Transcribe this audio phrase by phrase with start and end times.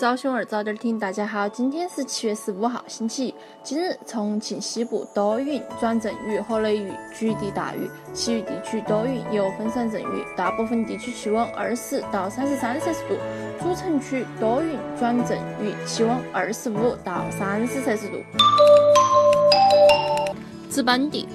[0.00, 3.34] 早兄儿早点听，大家好，今天是七月十五号，星期一。
[3.62, 7.80] 今日重庆西部多云转阵雨和雷雨，局地大雨，
[8.14, 13.14] 其余地区多云有分散阵雨，大部分地区气温二十到三十三摄氏度。
[13.62, 18.14] 主城区多云转阵雨，气温二十五到三十摄氏度。
[20.70, 21.28] 资本地。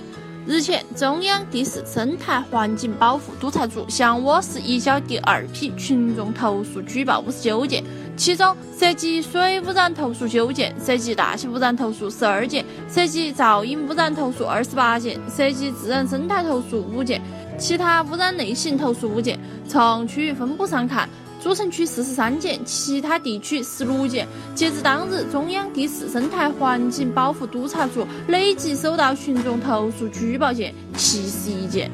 [0.47, 7.83] 日前，中央第四生态环境保护督察组向我市移交第二批群众投诉举报五十九件，
[8.17, 17.21] 其中涉及水污染投诉九件，涉及大气污染投诉十二件，涉及噪音污染投诉二十八件，涉及自然生态投诉五件，
[17.57, 19.37] 其他污染类型投诉五件。
[19.67, 21.09] 从区域分布上看，
[21.43, 24.25] 主城区四十三件，其他地区十六件。
[24.55, 31.91] 截至当日，中央第四生态环境保护督察组累计收到群众投诉举报件七十一件。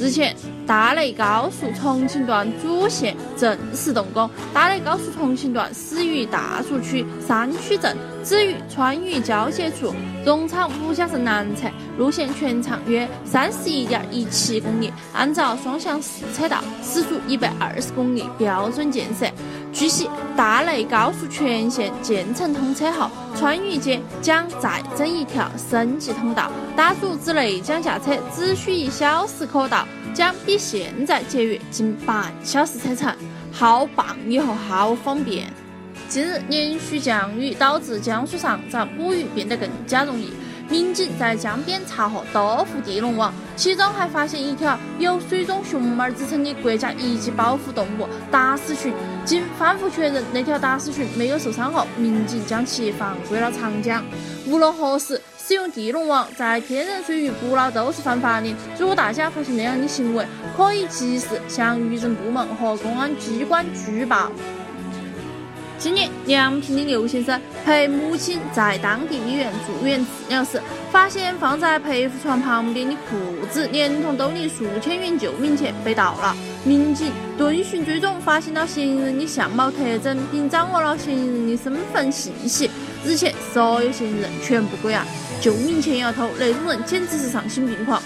[0.00, 0.34] 日前，
[0.64, 4.30] 大内高速重庆段主线正式动工。
[4.54, 9.92] 大内高速重庆段始于大足区三区镇，止于川渝交界处
[10.24, 19.26] 荣昌五家镇南侧，路线全长约三十一点一七公里，按照双向四车道，时速一百二十公里标准建设。
[19.78, 33.14] 据悉，大内高速全线建成通车后，川渝间将再增一条升级通道，大足至内江驾车只需一小时可到，将比现在节约近半小时车程，
[33.52, 34.16] 好棒！
[34.26, 35.46] 以后好方便。
[36.08, 40.32] 近日连续降雨导致江水上涨，捕鱼变得更加容易。
[40.68, 48.92] 民警在江边查获多副地笼网，其中还发现一条有“水中熊猫”之称的国家一级保护动物达斯鲟。
[49.24, 54.04] 经反复确认，那条达斯鲟没有受伤后，民警将其放归了长江。
[54.46, 58.54] 无论何时，使用地笼网在天然水域捕捞都是犯法的。
[58.78, 64.30] 如果大家发现那样的行为，可以及时向渔政部门和公安机关举报。
[65.78, 70.60] 今年，梁平的刘先生陪母亲在当地医院住院治疗时，
[70.90, 76.36] 发现放在陪护床旁边的裤子连同兜里数千元救命钱被盗了。
[76.64, 82.68] 民警顿讯追踪，发现了嫌疑人的相貌特征，并掌握了嫌疑人的身份信息。
[83.04, 85.06] 日前，所有嫌疑人全部归案。
[85.40, 88.02] 救命钱也要偷，那种人简直是丧心病狂。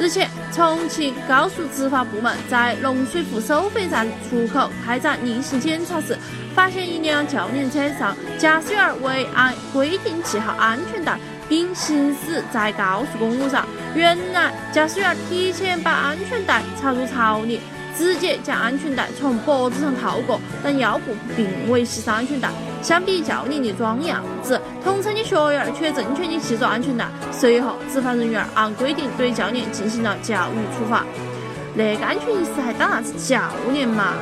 [0.00, 6.16] 日前，重庆高速执法部门在龙水湖收费站出口开展例行检查时，
[6.54, 13.66] 发现一辆教练车上驾驶员未按规定系好安全带，并行驶在高速公路上。
[13.94, 17.60] 原来，驾驶员提前把安全带插入槽里。
[17.96, 22.48] 直接将安全带从脖子上套过，但腰部并未系上安全带。
[22.82, 27.06] 相比教练的装样子，同城的学员却正确的系着安全带。
[27.30, 31.04] 随后，执法人员按规定对教练进行了教育处罚。
[31.74, 33.42] 那个安全意识还当啥子教
[33.72, 34.14] 练嘛？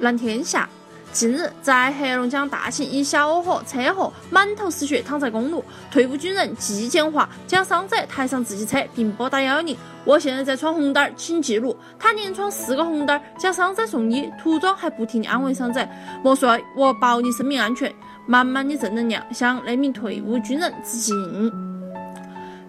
[0.00, 0.68] 蓝天下。
[1.12, 5.64] 近日，在黑龙江大庆一小伙车祸，满头是血，躺在公路。
[5.90, 9.76] 退伍军人季建华将伤者抬上自己车，并拨打幺幺零。
[10.04, 11.76] 我现在在闯红灯，请记录。
[11.98, 15.86] 他连闯四个红灯，将伤者送医，途中还不停地安慰伤者
[16.22, 17.92] ：“莫睡，我保你生命安全。”
[18.26, 21.69] 满满的正能量，向那名退伍军人致敬。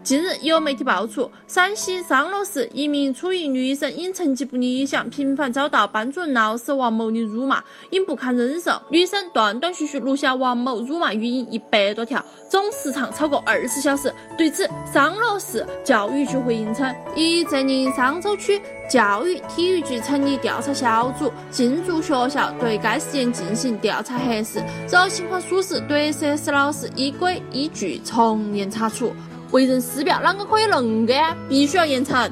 [0.04, 14.12] 近日，有媒体爆出，陕西商洛市一名初一女生因成绩不理想，频繁遭到班主任老师王某的辱骂，因不堪忍受，女生断断续续录下王某辱骂语音一百多条，总时长超过二十小时。
[14.36, 29.14] 对此，商洛市教育局回应称，已责令商州区教育体育局成立调查小组，进驻学校对该事件进行调查核实，若情况属实，对涉事老师依规依据从严查处。
[29.52, 31.36] 为人师表，啷个可以恁个呀？
[31.50, 32.30] 必须要严惩！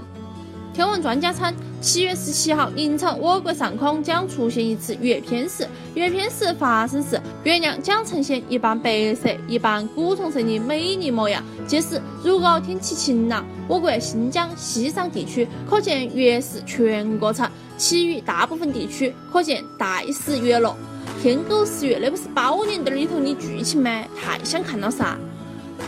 [0.73, 5.67] 天文专家称，七月十七号凌晨，我国上空将出现一次月偏食。
[5.95, 11.43] 月偏食发生时，月亮将呈现一半白色、一半古铜色的美丽模样。
[11.67, 20.73] 届时，如果天气晴朗，我国新疆、西藏地区可见月食全过程，其余大部分地区可见带食月落。
[21.21, 24.03] 天狗食月，那不是宝莲灯里头的剧情吗？
[24.15, 25.17] 太想看了噻！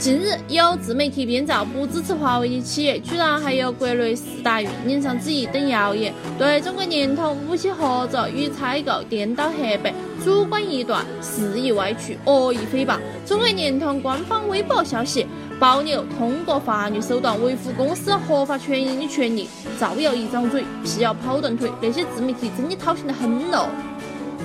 [0.02, 9.94] 近日，有自媒体编造不支持华为的企业，居然还有国内四大运营商之一等谣言，对中国联通武器合作与采购颠倒黑白、
[10.24, 12.98] 主观臆断、肆意歪曲、恶意诽谤。
[13.28, 15.28] 中国联通官方微博消息，
[15.60, 19.48] 保留通过法律手段维护公司合法权益的权利，
[19.80, 23.68] 造谣一张嘴，辟谣跑断腿，那些自媒体真的讨嫌得很喽。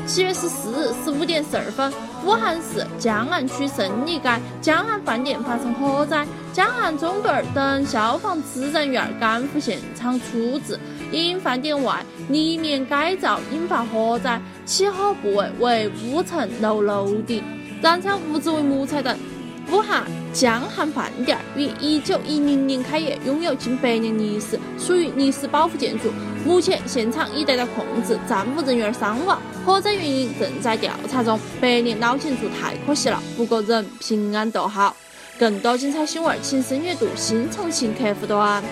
[0.05, 1.93] 七月十四日十五点十二分，
[2.25, 4.29] 武汉市江岸区胜利街
[4.61, 10.79] 江岸饭店发生火灾，江岸中队等消防支人员赶赴现场处置。
[11.13, 17.43] 因饭店外立面改造引发火灾，起火部位为五层楼楼顶，
[17.81, 19.17] 燃烧物质为木材等。
[19.73, 26.13] 武汉江汉饭店于一九一零年开业，拥有近百年历史，属于历史保护建筑。
[26.45, 31.39] 目前现场已得到控制，暂无人员伤亡，火灾原因正在调查中。
[31.61, 34.97] 百年老建筑太可惜了，不过人平安就好。
[35.37, 38.63] 更多精彩新闻，请深阅读新重庆客户端。